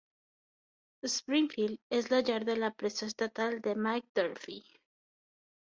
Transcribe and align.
Springfield 1.15 1.97
és 1.99 2.09
la 2.15 2.23
llar 2.31 2.41
de 2.49 2.57
la 2.65 2.73
presó 2.81 3.11
estatal 3.13 3.61
de 3.69 3.79
Mike 3.87 4.13
Durfee. 4.23 4.81